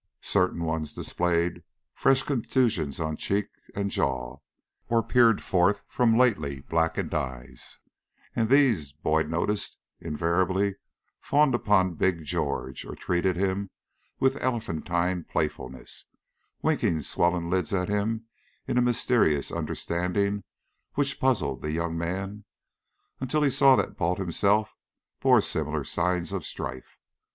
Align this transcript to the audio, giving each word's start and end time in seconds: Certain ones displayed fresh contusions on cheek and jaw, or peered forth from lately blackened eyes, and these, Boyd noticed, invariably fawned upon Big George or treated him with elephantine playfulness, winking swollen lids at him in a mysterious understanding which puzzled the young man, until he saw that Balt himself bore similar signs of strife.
Certain 0.23 0.63
ones 0.63 0.95
displayed 0.95 1.61
fresh 1.93 2.23
contusions 2.23 2.99
on 2.99 3.15
cheek 3.15 3.45
and 3.75 3.91
jaw, 3.91 4.37
or 4.89 5.03
peered 5.03 5.43
forth 5.43 5.83
from 5.87 6.17
lately 6.17 6.61
blackened 6.61 7.13
eyes, 7.13 7.77
and 8.35 8.49
these, 8.49 8.91
Boyd 8.93 9.29
noticed, 9.29 9.77
invariably 9.99 10.73
fawned 11.19 11.53
upon 11.53 11.93
Big 11.93 12.23
George 12.23 12.83
or 12.83 12.95
treated 12.95 13.35
him 13.35 13.69
with 14.19 14.37
elephantine 14.41 15.23
playfulness, 15.23 16.07
winking 16.63 17.01
swollen 17.01 17.51
lids 17.51 17.71
at 17.71 17.87
him 17.87 18.25
in 18.67 18.79
a 18.79 18.81
mysterious 18.81 19.51
understanding 19.51 20.43
which 20.95 21.19
puzzled 21.19 21.61
the 21.61 21.73
young 21.73 21.95
man, 21.95 22.43
until 23.19 23.43
he 23.43 23.51
saw 23.51 23.75
that 23.75 23.97
Balt 23.97 24.17
himself 24.17 24.73
bore 25.19 25.41
similar 25.41 25.83
signs 25.83 26.31
of 26.31 26.43
strife. 26.43 26.97